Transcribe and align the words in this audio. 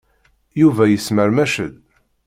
Yuba 0.61 0.83
yesmeṛmec-d. 0.87 1.73